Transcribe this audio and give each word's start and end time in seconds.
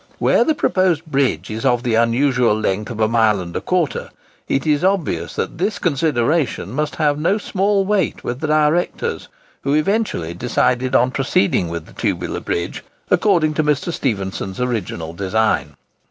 Where 0.17 0.43
the 0.43 0.55
proposed 0.55 1.05
bridge 1.05 1.51
is 1.51 1.63
of 1.63 1.83
the 1.83 1.93
unusual 1.93 2.59
length 2.59 2.89
of 2.89 2.99
a 2.99 3.07
mile 3.07 3.39
and 3.39 3.55
a 3.55 3.61
quarter, 3.61 4.09
it 4.49 4.65
is 4.65 4.83
obvious 4.83 5.35
that 5.35 5.59
this 5.59 5.77
consideration 5.77 6.71
must 6.71 6.95
have 6.95 7.17
had 7.17 7.21
no 7.23 7.37
small 7.37 7.85
weight 7.85 8.23
with 8.23 8.39
the 8.39 8.47
directors, 8.47 9.27
who 9.61 9.75
eventually 9.75 10.33
decided 10.33 10.95
on 10.95 11.11
proceeding 11.11 11.69
with 11.69 11.85
the 11.85 11.93
Tubular 11.93 12.39
Bridge 12.39 12.83
according 13.11 13.53
to 13.53 13.63
Mr. 13.63 13.93
Stephenson's 13.93 14.59
original 14.59 15.13
design. 15.13 15.75